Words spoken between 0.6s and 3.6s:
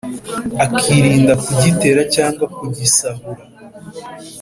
akirinda kugitera cyangwa kugisahura.